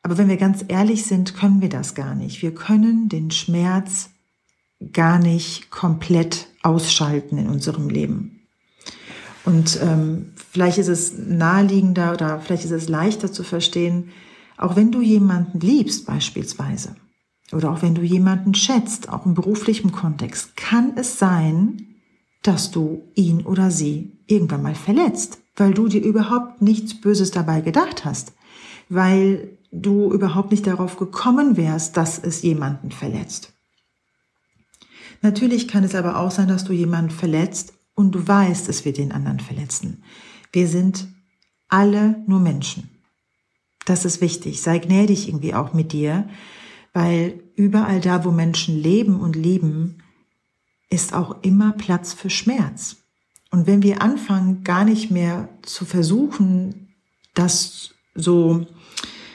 Aber 0.04 0.18
wenn 0.18 0.28
wir 0.28 0.36
ganz 0.36 0.66
ehrlich 0.68 1.06
sind, 1.06 1.38
können 1.38 1.62
wir 1.62 1.70
das 1.70 1.96
gar 1.96 2.14
nicht. 2.14 2.42
Wir 2.42 2.54
können 2.54 3.08
den 3.08 3.32
Schmerz 3.32 4.10
gar 4.92 5.18
nicht 5.18 5.72
komplett 5.72 6.50
ausschalten 6.62 7.38
in 7.38 7.48
unserem 7.48 7.88
Leben. 7.88 8.42
Und 9.46 9.80
ähm, 9.82 10.34
vielleicht 10.52 10.78
ist 10.78 10.90
es 10.90 11.18
naheliegender 11.18 12.12
oder 12.12 12.42
vielleicht 12.42 12.66
ist 12.66 12.72
es 12.72 12.90
leichter 12.90 13.32
zu 13.32 13.44
verstehen, 13.44 14.10
auch 14.58 14.76
wenn 14.76 14.92
du 14.92 15.02
jemanden 15.02 15.62
liebst 15.62 16.06
beispielsweise 16.06 16.98
oder 17.52 17.72
auch 17.72 17.82
wenn 17.82 17.96
du 17.96 18.02
jemanden 18.02 18.54
schätzt, 18.54 19.10
auch 19.10 19.26
im 19.26 19.34
beruflichen 19.34 19.92
Kontext, 19.92 20.56
kann 20.56 20.94
es 20.96 21.20
sein, 21.20 21.96
dass 22.42 22.72
du 22.72 23.04
ihn 23.16 23.42
oder 23.42 23.72
sie 23.72 24.12
irgendwann 24.28 24.64
mal 24.64 24.76
verletzt, 24.76 25.40
weil 25.56 25.74
du 25.74 25.88
dir 25.88 26.02
überhaupt 26.02 26.62
nichts 26.62 27.00
Böses 27.00 27.32
dabei 27.32 27.62
gedacht 27.62 28.06
hast, 28.06 28.34
weil 28.90 29.58
du 29.72 30.12
überhaupt 30.12 30.52
nicht 30.52 30.68
darauf 30.68 30.98
gekommen 30.98 31.58
wärst, 31.58 31.98
dass 31.98 32.20
es 32.20 32.42
jemanden 32.42 32.92
verletzt. 32.92 33.54
Natürlich 35.22 35.68
kann 35.68 35.84
es 35.84 35.96
aber 35.96 36.20
auch 36.20 36.32
sein, 36.32 36.48
dass 36.48 36.66
du 36.66 36.74
jemanden 36.74 37.12
verletzt 37.12 37.74
und 37.96 38.14
du 38.14 38.28
weißt, 38.28 38.70
es 38.70 38.86
wird 38.86 38.98
den 38.98 39.12
anderen 39.12 39.40
verletzen. 39.40 40.04
Wir 40.52 40.68
sind 40.68 41.08
alle 41.68 42.24
nur 42.28 42.40
Menschen. 42.40 42.90
Das 43.86 44.06
ist 44.06 44.22
wichtig. 44.22 44.62
Sei 44.62 44.80
gnädig 44.80 45.28
irgendwie 45.28 45.54
auch 45.54 45.74
mit 45.74 45.94
dir, 45.94 46.28
weil 46.96 47.44
überall 47.58 48.00
da, 48.00 48.24
wo 48.24 48.32
Menschen 48.32 48.82
leben 48.82 49.20
und 49.20 49.36
lieben, 49.36 49.98
ist 50.90 51.14
auch 51.14 51.44
immer 51.44 51.74
Platz 51.74 52.14
für 52.14 52.30
Schmerz. 52.30 52.96
Und 53.52 53.68
wenn 53.68 53.84
wir 53.84 54.02
anfangen, 54.02 54.64
gar 54.64 54.86
nicht 54.86 55.12
mehr 55.12 55.50
zu 55.62 55.84
versuchen, 55.84 56.96
das 57.34 57.90
so, 58.16 58.66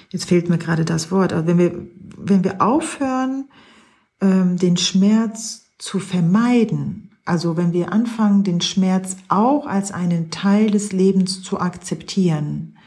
jetzt 0.08 0.24
fehlt 0.24 0.48
mir 0.48 0.56
gerade 0.56 0.86
das 0.86 1.10
Wort, 1.10 1.34
aber 1.34 1.46
wenn 1.46 1.58
wir, 1.58 1.86
wenn 2.16 2.44
wir 2.44 2.62
aufhören, 2.62 3.50
ähm, 4.22 4.56
den 4.56 4.78
Schmerz 4.78 5.66
zu 5.76 5.98
vermeiden, 5.98 7.10
also 7.26 7.58
wenn 7.58 7.74
wir 7.74 7.92
anfangen, 7.92 8.42
den 8.42 8.62
Schmerz 8.62 9.18
auch 9.28 9.66
als 9.66 9.92
einen 9.92 10.30
Teil 10.30 10.70
des 10.70 10.92
Lebens 10.92 11.42
zu 11.42 11.60
akzeptieren, 11.60 12.78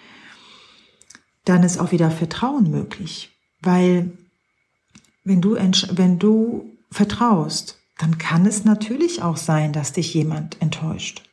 dann 1.46 1.62
ist 1.62 1.78
auch 1.78 1.92
wieder 1.92 2.10
Vertrauen 2.10 2.72
möglich. 2.72 3.38
Weil 3.62 4.18
wenn 5.24 5.42
du, 5.42 5.56
wenn 5.56 6.20
du 6.20 6.72
vertraust, 6.92 7.80
dann 7.98 8.18
kann 8.18 8.46
es 8.46 8.66
natürlich 8.66 9.22
auch 9.22 9.38
sein, 9.38 9.74
dass 9.74 9.94
dich 9.94 10.14
jemand 10.14 10.62
enttäuscht. 10.62 11.24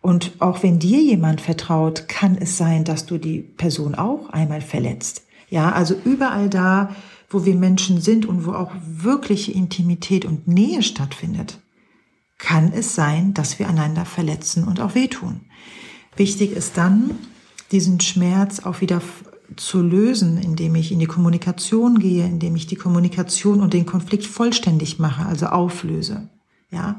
Und 0.00 0.40
auch 0.40 0.62
wenn 0.62 0.78
dir 0.78 1.02
jemand 1.02 1.40
vertraut, 1.40 2.08
kann 2.08 2.36
es 2.38 2.56
sein, 2.56 2.84
dass 2.84 3.06
du 3.06 3.18
die 3.18 3.40
Person 3.40 3.94
auch 3.94 4.30
einmal 4.30 4.60
verletzt. 4.60 5.22
Ja, 5.48 5.72
also 5.72 5.96
überall 6.04 6.48
da, 6.48 6.94
wo 7.28 7.44
wir 7.44 7.54
Menschen 7.54 8.00
sind 8.00 8.26
und 8.26 8.46
wo 8.46 8.52
auch 8.52 8.72
wirkliche 8.84 9.52
Intimität 9.52 10.24
und 10.24 10.46
Nähe 10.46 10.82
stattfindet, 10.82 11.58
kann 12.38 12.72
es 12.72 12.94
sein, 12.94 13.34
dass 13.34 13.58
wir 13.58 13.68
einander 13.68 14.04
verletzen 14.04 14.64
und 14.64 14.80
auch 14.80 14.94
wehtun. 14.94 15.40
Wichtig 16.16 16.52
ist 16.52 16.76
dann, 16.76 17.10
diesen 17.72 18.00
Schmerz 18.00 18.60
auch 18.60 18.80
wieder 18.80 19.00
zu 19.54 19.80
lösen, 19.80 20.38
indem 20.38 20.74
ich 20.74 20.90
in 20.90 20.98
die 20.98 21.06
Kommunikation 21.06 21.98
gehe, 21.98 22.26
indem 22.26 22.56
ich 22.56 22.66
die 22.66 22.76
Kommunikation 22.76 23.60
und 23.60 23.72
den 23.72 23.86
Konflikt 23.86 24.26
vollständig 24.26 24.98
mache, 24.98 25.24
also 25.24 25.46
auflöse. 25.46 26.28
Ja, 26.70 26.98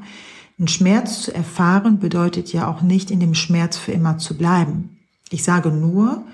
ein 0.58 0.68
Schmerz 0.68 1.22
zu 1.22 1.34
erfahren 1.34 1.98
bedeutet 1.98 2.52
ja 2.52 2.68
auch 2.68 2.82
nicht 2.82 3.10
in 3.10 3.20
dem 3.20 3.34
Schmerz 3.34 3.76
für 3.76 3.92
immer 3.92 4.18
zu 4.18 4.36
bleiben. 4.36 4.98
Ich 5.30 5.44
sage 5.44 5.70
nur, 5.70 6.24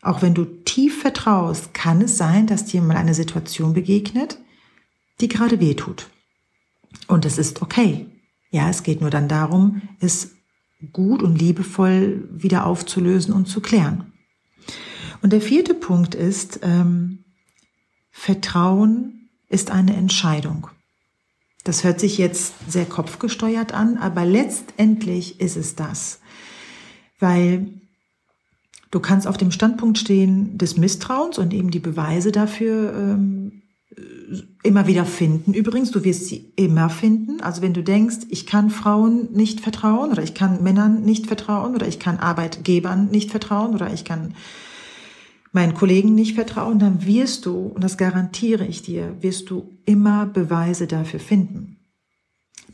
auch 0.00 0.22
wenn 0.22 0.34
du 0.34 0.44
tief 0.44 1.00
vertraust, 1.00 1.74
kann 1.74 2.00
es 2.00 2.16
sein, 2.16 2.46
dass 2.46 2.64
dir 2.64 2.82
mal 2.82 2.96
eine 2.96 3.14
Situation 3.14 3.72
begegnet, 3.72 4.38
die 5.20 5.28
gerade 5.28 5.60
weh 5.60 5.74
tut. 5.74 6.08
Und 7.06 7.24
es 7.24 7.38
ist 7.38 7.62
okay. 7.62 8.06
Ja, 8.50 8.68
es 8.68 8.82
geht 8.82 9.00
nur 9.00 9.10
dann 9.10 9.28
darum, 9.28 9.82
es 10.00 10.32
gut 10.92 11.22
und 11.22 11.40
liebevoll 11.40 12.28
wieder 12.32 12.66
aufzulösen 12.66 13.32
und 13.32 13.46
zu 13.46 13.60
klären. 13.60 14.11
Und 15.22 15.32
der 15.32 15.40
vierte 15.40 15.74
Punkt 15.74 16.14
ist, 16.14 16.60
ähm, 16.62 17.24
Vertrauen 18.10 19.30
ist 19.48 19.70
eine 19.70 19.94
Entscheidung. 19.94 20.68
Das 21.64 21.84
hört 21.84 22.00
sich 22.00 22.18
jetzt 22.18 22.54
sehr 22.68 22.86
kopfgesteuert 22.86 23.72
an, 23.72 23.96
aber 23.98 24.24
letztendlich 24.24 25.40
ist 25.40 25.56
es 25.56 25.76
das. 25.76 26.20
Weil 27.20 27.68
du 28.90 28.98
kannst 28.98 29.28
auf 29.28 29.36
dem 29.36 29.52
Standpunkt 29.52 29.98
stehen 29.98 30.58
des 30.58 30.76
Misstrauens 30.76 31.38
und 31.38 31.54
eben 31.54 31.70
die 31.70 31.78
Beweise 31.78 32.32
dafür 32.32 32.92
ähm, 32.92 33.62
immer 34.62 34.88
wieder 34.88 35.04
finden. 35.04 35.54
Übrigens, 35.54 35.92
du 35.92 36.02
wirst 36.02 36.26
sie 36.26 36.52
immer 36.56 36.90
finden. 36.90 37.40
Also 37.40 37.62
wenn 37.62 37.74
du 37.74 37.82
denkst, 37.84 38.26
ich 38.28 38.46
kann 38.46 38.70
Frauen 38.70 39.32
nicht 39.32 39.60
vertrauen 39.60 40.10
oder 40.10 40.22
ich 40.22 40.34
kann 40.34 40.64
Männern 40.64 41.02
nicht 41.02 41.26
vertrauen 41.26 41.76
oder 41.76 41.86
ich 41.86 42.00
kann 42.00 42.18
Arbeitgebern 42.18 43.06
nicht 43.10 43.30
vertrauen 43.30 43.74
oder 43.74 43.92
ich 43.92 44.04
kann 44.04 44.34
meinen 45.52 45.74
Kollegen 45.74 46.14
nicht 46.14 46.34
vertrauen, 46.34 46.78
dann 46.78 47.06
wirst 47.06 47.46
du, 47.46 47.66
und 47.66 47.84
das 47.84 47.98
garantiere 47.98 48.66
ich 48.66 48.82
dir, 48.82 49.16
wirst 49.20 49.50
du 49.50 49.78
immer 49.84 50.26
Beweise 50.26 50.86
dafür 50.86 51.20
finden. 51.20 51.76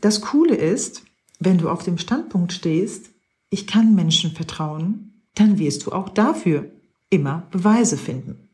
Das 0.01 0.21
Coole 0.21 0.55
ist, 0.55 1.03
wenn 1.39 1.57
du 1.57 1.69
auf 1.69 1.83
dem 1.83 1.97
Standpunkt 1.97 2.53
stehst, 2.53 3.09
ich 3.49 3.67
kann 3.67 3.95
Menschen 3.95 4.31
vertrauen, 4.31 5.23
dann 5.35 5.59
wirst 5.59 5.85
du 5.85 5.91
auch 5.91 6.09
dafür 6.09 6.71
immer 7.09 7.47
Beweise 7.51 7.97
finden. 7.97 8.49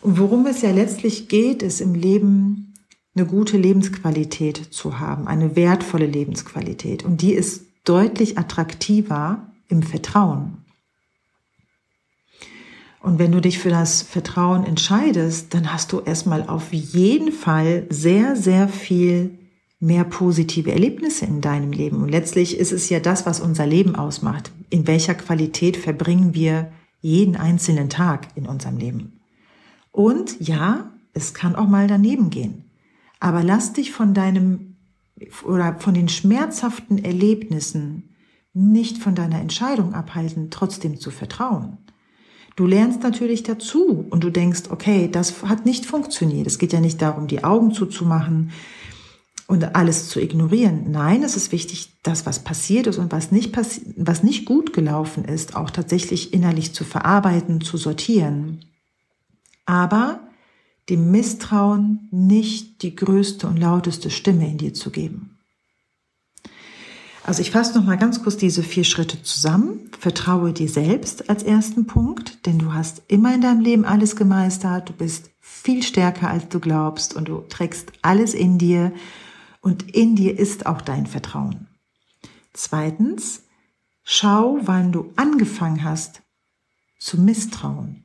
Und 0.00 0.18
worum 0.18 0.46
es 0.46 0.60
ja 0.60 0.70
letztlich 0.70 1.28
geht, 1.28 1.62
ist 1.62 1.80
im 1.80 1.94
Leben 1.94 2.74
eine 3.14 3.26
gute 3.26 3.56
Lebensqualität 3.56 4.56
zu 4.70 4.98
haben, 4.98 5.28
eine 5.28 5.56
wertvolle 5.56 6.06
Lebensqualität. 6.06 7.04
Und 7.04 7.22
die 7.22 7.32
ist 7.32 7.64
deutlich 7.84 8.38
attraktiver 8.38 9.50
im 9.68 9.82
Vertrauen. 9.82 10.63
Und 13.04 13.18
wenn 13.18 13.32
du 13.32 13.42
dich 13.42 13.58
für 13.58 13.68
das 13.68 14.00
Vertrauen 14.00 14.64
entscheidest, 14.64 15.52
dann 15.52 15.74
hast 15.74 15.92
du 15.92 16.00
erstmal 16.00 16.48
auf 16.48 16.72
jeden 16.72 17.32
Fall 17.32 17.86
sehr, 17.90 18.34
sehr 18.34 18.66
viel 18.66 19.38
mehr 19.78 20.04
positive 20.04 20.72
Erlebnisse 20.72 21.26
in 21.26 21.42
deinem 21.42 21.70
Leben. 21.70 22.02
Und 22.02 22.08
letztlich 22.08 22.56
ist 22.56 22.72
es 22.72 22.88
ja 22.88 23.00
das, 23.00 23.26
was 23.26 23.40
unser 23.40 23.66
Leben 23.66 23.94
ausmacht. 23.94 24.52
In 24.70 24.86
welcher 24.86 25.14
Qualität 25.14 25.76
verbringen 25.76 26.32
wir 26.32 26.72
jeden 27.02 27.36
einzelnen 27.36 27.90
Tag 27.90 28.28
in 28.36 28.46
unserem 28.46 28.78
Leben? 28.78 29.20
Und 29.92 30.40
ja, 30.40 30.90
es 31.12 31.34
kann 31.34 31.56
auch 31.56 31.68
mal 31.68 31.86
daneben 31.86 32.30
gehen. 32.30 32.70
Aber 33.20 33.42
lass 33.42 33.74
dich 33.74 33.92
von 33.92 34.14
deinem 34.14 34.76
oder 35.46 35.76
von 35.78 35.92
den 35.92 36.08
schmerzhaften 36.08 37.04
Erlebnissen 37.04 38.14
nicht 38.54 38.96
von 38.96 39.14
deiner 39.14 39.42
Entscheidung 39.42 39.92
abhalten, 39.92 40.48
trotzdem 40.50 40.98
zu 40.98 41.10
vertrauen. 41.10 41.83
Du 42.56 42.66
lernst 42.66 43.02
natürlich 43.02 43.42
dazu 43.42 44.06
und 44.10 44.22
du 44.22 44.30
denkst, 44.30 44.64
okay, 44.70 45.08
das 45.10 45.42
hat 45.42 45.66
nicht 45.66 45.86
funktioniert. 45.86 46.46
Es 46.46 46.58
geht 46.58 46.72
ja 46.72 46.80
nicht 46.80 47.02
darum, 47.02 47.26
die 47.26 47.42
Augen 47.42 47.72
zuzumachen 47.72 48.52
und 49.46 49.74
alles 49.74 50.08
zu 50.08 50.20
ignorieren. 50.20 50.90
Nein, 50.90 51.22
es 51.22 51.36
ist 51.36 51.52
wichtig, 51.52 51.92
das, 52.02 52.26
was 52.26 52.44
passiert 52.44 52.86
ist 52.86 52.98
und 52.98 53.12
was 53.12 53.32
nicht, 53.32 53.56
was 53.96 54.22
nicht 54.22 54.44
gut 54.44 54.72
gelaufen 54.72 55.24
ist, 55.24 55.56
auch 55.56 55.70
tatsächlich 55.70 56.32
innerlich 56.32 56.72
zu 56.74 56.84
verarbeiten, 56.84 57.60
zu 57.60 57.76
sortieren 57.76 58.60
aber 59.66 60.20
dem 60.88 61.10
Misstrauen 61.10 62.08
nicht 62.10 62.82
die 62.82 62.94
größte 62.94 63.46
und 63.46 63.56
lauteste 63.56 64.10
Stimme 64.10 64.48
in 64.48 64.58
dir 64.58 64.74
zu 64.74 64.90
geben. 64.90 65.33
Also 67.26 67.40
ich 67.40 67.50
fasse 67.50 67.78
noch 67.78 67.86
mal 67.86 67.96
ganz 67.96 68.22
kurz 68.22 68.36
diese 68.36 68.62
vier 68.62 68.84
Schritte 68.84 69.22
zusammen. 69.22 69.90
Vertraue 69.98 70.52
dir 70.52 70.68
selbst 70.68 71.30
als 71.30 71.42
ersten 71.42 71.86
Punkt, 71.86 72.44
denn 72.44 72.58
du 72.58 72.74
hast 72.74 73.00
immer 73.08 73.34
in 73.34 73.40
deinem 73.40 73.60
Leben 73.60 73.86
alles 73.86 74.14
gemeistert. 74.14 74.90
Du 74.90 74.92
bist 74.92 75.30
viel 75.40 75.82
stärker, 75.82 76.28
als 76.28 76.48
du 76.50 76.60
glaubst 76.60 77.14
und 77.14 77.28
du 77.28 77.40
trägst 77.48 77.92
alles 78.02 78.34
in 78.34 78.58
dir 78.58 78.92
und 79.62 79.94
in 79.96 80.16
dir 80.16 80.38
ist 80.38 80.66
auch 80.66 80.82
dein 80.82 81.06
Vertrauen. 81.06 81.66
Zweitens, 82.52 83.44
schau, 84.02 84.58
wann 84.60 84.92
du 84.92 85.10
angefangen 85.16 85.82
hast 85.82 86.20
zu 86.98 87.18
misstrauen. 87.18 88.04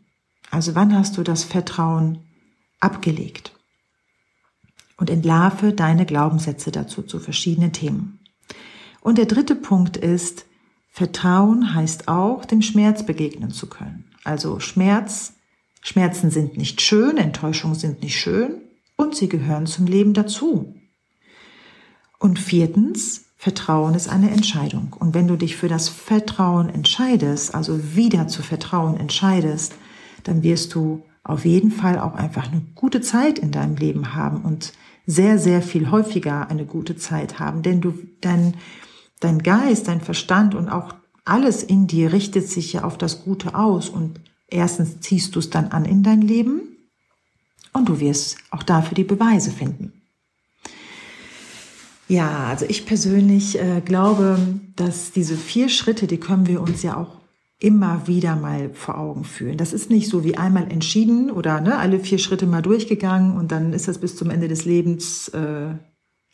Also 0.50 0.76
wann 0.76 0.96
hast 0.96 1.18
du 1.18 1.24
das 1.24 1.44
Vertrauen 1.44 2.20
abgelegt? 2.80 3.52
Und 4.96 5.10
entlarve 5.10 5.74
deine 5.74 6.06
Glaubenssätze 6.06 6.72
dazu 6.72 7.02
zu 7.02 7.20
verschiedenen 7.20 7.74
Themen. 7.74 8.19
Und 9.02 9.18
der 9.18 9.26
dritte 9.26 9.56
Punkt 9.56 9.98
ist, 9.98 10.46
Vertrauen 10.92 11.74
heißt 11.74 12.08
auch, 12.08 12.46
dem 12.46 12.62
Schmerz 12.62 13.06
begegnen 13.06 13.52
zu 13.52 13.68
können. 13.68 14.06
Also 14.24 14.60
Schmerz, 14.60 15.34
Schmerzen 15.82 16.30
sind 16.30 16.58
nicht 16.58 16.82
schön, 16.82 17.18
Enttäuschungen 17.18 17.78
sind 17.78 18.02
nicht 18.02 18.20
schön 18.20 18.62
und 18.96 19.16
sie 19.16 19.30
gehören 19.30 19.66
zum 19.66 19.86
Leben 19.86 20.14
dazu. 20.14 20.76
Und 22.20 22.38
viertens, 22.38 23.26
Vertrauen 23.38 23.96
ist 23.96 24.10
eine 24.10 24.32
Entscheidung. 24.32 24.94
Und 25.00 25.14
wenn 25.14 25.30
du 25.30 25.38
dich 25.38 25.56
für 25.56 25.70
das 25.70 25.88
Vertrauen 25.88 26.68
entscheidest, 26.68 27.56
also 27.56 27.96
wieder 27.96 28.28
zu 28.28 28.42
vertrauen 28.44 28.98
entscheidest, 28.98 29.74
dann 30.26 30.44
wirst 30.44 30.76
du 30.76 31.04
auf 31.24 31.46
jeden 31.46 31.72
Fall 31.72 32.00
auch 32.00 32.16
einfach 32.16 32.52
eine 32.52 32.62
gute 32.76 33.00
Zeit 33.00 33.40
in 33.40 33.52
deinem 33.52 33.78
Leben 33.78 34.14
haben 34.14 34.42
und 34.42 34.74
sehr, 35.06 35.40
sehr 35.40 35.62
viel 35.62 35.90
häufiger 35.90 36.50
eine 36.50 36.66
gute 36.66 36.98
Zeit 36.98 37.40
haben. 37.40 37.62
Denn 37.62 37.80
du, 37.80 37.94
dein, 38.20 38.56
dein 39.20 39.44
Geist, 39.44 39.88
dein 39.88 40.02
Verstand 40.02 40.56
und 40.56 40.70
auch 40.70 40.96
alles 41.26 41.64
in 41.64 41.88
dir 41.88 42.12
richtet 42.12 42.48
sich 42.48 42.74
ja 42.74 42.84
auf 42.84 42.98
das 42.98 43.24
Gute 43.24 43.56
aus. 43.56 43.90
Und 43.90 44.20
erstens 44.48 45.00
ziehst 45.02 45.36
du 45.36 45.40
es 45.40 45.50
dann 45.50 45.68
an 45.68 45.86
in 45.86 46.04
dein 46.04 46.22
Leben 46.22 46.62
und 47.74 47.90
du 47.90 48.00
wirst 48.00 48.38
auch 48.52 48.64
dafür 48.64 48.96
die 48.96 49.04
Beweise 49.04 49.52
finden. 49.52 49.94
Ja, 52.08 52.48
also 52.48 52.66
ich 52.68 52.88
persönlich 52.88 53.60
äh, 53.60 53.82
glaube, 53.86 54.40
dass 54.76 55.12
diese 55.12 55.38
vier 55.38 55.70
Schritte, 55.70 56.08
die 56.08 56.18
können 56.18 56.48
wir 56.48 56.60
uns 56.60 56.82
ja 56.82 56.98
auch 56.98 57.20
immer 57.60 58.08
wieder 58.08 58.36
mal 58.36 58.72
vor 58.74 58.98
Augen 58.98 59.26
führen. 59.26 59.58
Das 59.58 59.74
ist 59.74 59.92
nicht 59.92 60.10
so 60.10 60.24
wie 60.24 60.38
einmal 60.38 60.72
entschieden 60.72 61.30
oder 61.30 61.62
ne, 61.62 61.78
alle 61.78 62.00
vier 62.00 62.18
Schritte 62.18 62.48
mal 62.48 62.62
durchgegangen 62.62 63.38
und 63.38 63.52
dann 63.52 63.74
ist 63.74 63.88
das 63.88 64.00
bis 64.00 64.16
zum 64.16 64.32
Ende 64.32 64.48
des 64.48 64.66
Lebens 64.66 65.28
äh, 65.30 65.76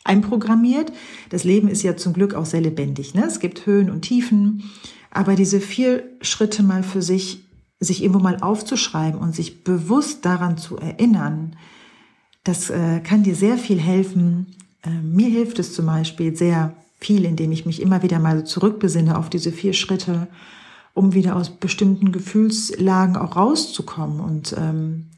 einprogrammiert. 0.06 0.92
Das 1.30 1.44
Leben 1.44 1.68
ist 1.68 1.82
ja 1.82 1.96
zum 1.96 2.12
Glück 2.12 2.34
auch 2.34 2.46
sehr 2.46 2.60
lebendig. 2.60 3.14
Ne? 3.14 3.24
Es 3.26 3.40
gibt 3.40 3.66
Höhen 3.66 3.90
und 3.90 4.02
Tiefen, 4.02 4.70
aber 5.10 5.34
diese 5.34 5.60
vier 5.60 6.04
Schritte 6.20 6.62
mal 6.62 6.82
für 6.82 7.02
sich, 7.02 7.44
sich 7.80 8.02
irgendwo 8.02 8.20
mal 8.20 8.38
aufzuschreiben 8.40 9.20
und 9.20 9.34
sich 9.34 9.64
bewusst 9.64 10.24
daran 10.24 10.58
zu 10.58 10.76
erinnern, 10.76 11.56
das 12.44 12.70
äh, 12.70 13.00
kann 13.00 13.22
dir 13.22 13.34
sehr 13.34 13.58
viel 13.58 13.80
helfen. 13.80 14.54
Äh, 14.82 14.90
mir 14.90 15.28
hilft 15.28 15.58
es 15.58 15.72
zum 15.72 15.86
Beispiel 15.86 16.36
sehr 16.36 16.74
viel, 17.00 17.24
indem 17.24 17.52
ich 17.52 17.66
mich 17.66 17.82
immer 17.82 18.02
wieder 18.02 18.18
mal 18.18 18.44
zurückbesinne 18.44 19.18
auf 19.18 19.28
diese 19.28 19.52
vier 19.52 19.72
Schritte 19.72 20.28
um 20.96 21.12
wieder 21.12 21.36
aus 21.36 21.50
bestimmten 21.50 22.10
Gefühlslagen 22.10 23.16
auch 23.16 23.36
rauszukommen 23.36 24.18
und 24.18 24.54
ähm, 24.56 25.08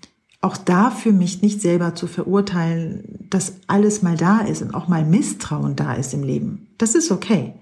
auch 0.41 0.57
dafür 0.57 1.13
mich 1.13 1.43
nicht 1.43 1.61
selber 1.61 1.95
zu 1.95 2.07
verurteilen, 2.07 3.27
dass 3.29 3.55
alles 3.67 4.03
mal 4.03 4.17
da 4.17 4.41
ist 4.41 4.63
und 4.63 4.75
auch 4.75 4.89
mal 4.89 5.05
Misstrauen 5.05 5.75
da 5.75 5.95
ist 5.95 6.15
im 6.15 6.23
Leben. 6.23 6.69
Das 6.79 6.95
ist 6.95 7.11
okay. 7.11 7.55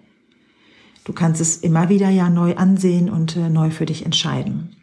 Du 1.04 1.12
kannst 1.12 1.40
es 1.40 1.56
immer 1.58 1.88
wieder 1.88 2.10
ja 2.10 2.28
neu 2.28 2.56
ansehen 2.56 3.08
und 3.08 3.36
äh, 3.36 3.48
neu 3.48 3.70
für 3.70 3.86
dich 3.86 4.04
entscheiden. 4.04 4.76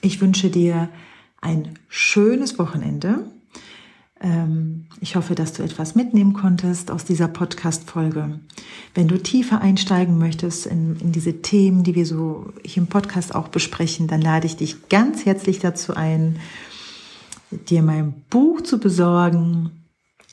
Ich 0.00 0.20
wünsche 0.20 0.50
dir 0.50 0.90
ein 1.40 1.78
schönes 1.88 2.58
Wochenende. 2.58 3.26
Ähm, 4.20 4.86
ich 5.00 5.16
hoffe, 5.16 5.34
dass 5.34 5.54
du 5.54 5.62
etwas 5.62 5.94
mitnehmen 5.94 6.34
konntest 6.34 6.90
aus 6.90 7.04
dieser 7.04 7.28
Podcast-Folge. 7.28 8.40
Wenn 8.94 9.08
du 9.08 9.20
tiefer 9.20 9.60
einsteigen 9.60 10.18
möchtest 10.18 10.66
in, 10.66 10.96
in 11.00 11.12
diese 11.12 11.42
Themen, 11.42 11.82
die 11.82 11.94
wir 11.94 12.06
so 12.06 12.52
hier 12.64 12.82
im 12.82 12.88
Podcast 12.88 13.34
auch 13.34 13.48
besprechen, 13.48 14.06
dann 14.06 14.20
lade 14.20 14.46
ich 14.46 14.56
dich 14.56 14.88
ganz 14.88 15.24
herzlich 15.24 15.58
dazu 15.58 15.94
ein, 15.94 16.36
dir 17.68 17.82
mein 17.82 18.14
Buch 18.30 18.62
zu 18.62 18.78
besorgen. 18.78 19.70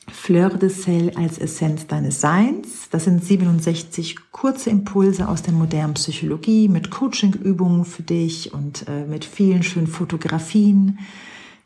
Fleur 0.08 0.50
de 0.50 0.68
Sel 0.68 1.12
als 1.14 1.38
Essenz 1.38 1.86
deines 1.86 2.20
Seins. 2.20 2.88
Das 2.90 3.04
sind 3.04 3.24
67 3.24 4.32
kurze 4.32 4.70
Impulse 4.70 5.28
aus 5.28 5.42
der 5.42 5.52
modernen 5.52 5.94
Psychologie 5.94 6.68
mit 6.68 6.90
Coaching-Übungen 6.90 7.84
für 7.84 8.02
dich 8.02 8.52
und 8.52 8.88
äh, 8.88 9.06
mit 9.06 9.24
vielen 9.24 9.62
schönen 9.62 9.86
Fotografien 9.86 10.98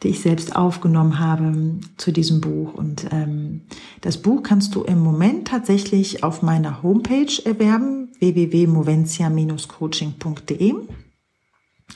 die 0.05 0.09
ich 0.09 0.21
selbst 0.21 0.55
aufgenommen 0.55 1.19
habe 1.19 1.81
zu 1.97 2.13
diesem 2.13 2.43
Buch. 2.43 2.75
Und 2.75 3.07
ähm, 3.11 3.63
das 4.03 4.19
Buch 4.19 4.43
kannst 4.43 4.75
du 4.75 4.83
im 4.83 4.99
Moment 5.01 5.49
tatsächlich 5.49 6.23
auf 6.23 6.43
meiner 6.43 6.83
Homepage 6.83 7.33
erwerben, 7.45 8.13
www.moventia-coaching.de. 8.19 10.75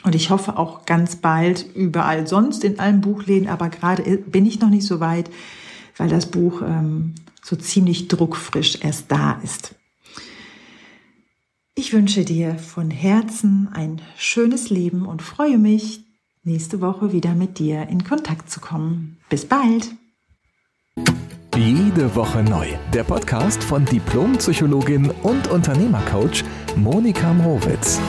Und 0.04 0.14
ich 0.14 0.30
hoffe 0.30 0.56
auch 0.56 0.86
ganz 0.86 1.16
bald 1.16 1.66
überall 1.74 2.26
sonst 2.26 2.64
in 2.64 2.78
allen 2.78 3.00
Buchläden, 3.00 3.48
aber 3.48 3.68
gerade 3.68 4.18
bin 4.18 4.46
ich 4.46 4.60
noch 4.60 4.70
nicht 4.70 4.86
so 4.86 5.00
weit, 5.00 5.30
weil 5.96 6.08
das 6.08 6.26
Buch 6.26 6.62
ähm, 6.62 7.14
so 7.42 7.56
ziemlich 7.56 8.08
druckfrisch 8.08 8.78
erst 8.82 9.10
da 9.10 9.40
ist. 9.42 9.74
Ich 11.74 11.92
wünsche 11.92 12.24
dir 12.24 12.58
von 12.58 12.90
Herzen 12.90 13.68
ein 13.72 14.00
schönes 14.16 14.70
Leben 14.70 15.06
und 15.06 15.22
freue 15.22 15.58
mich, 15.58 16.00
nächste 16.42 16.80
Woche 16.80 17.12
wieder 17.12 17.34
mit 17.34 17.58
dir 17.58 17.88
in 17.88 18.04
Kontakt 18.04 18.50
zu 18.50 18.60
kommen. 18.60 19.18
Bis 19.28 19.44
bald! 19.44 19.94
Jede 21.56 22.14
Woche 22.14 22.42
neu. 22.42 22.68
Der 22.92 23.04
Podcast 23.04 23.62
von 23.64 23.84
Diplompsychologin 23.84 25.10
und 25.22 25.48
Unternehmercoach 25.48 26.44
Monika 26.76 27.32
Mrowitz. 27.32 28.00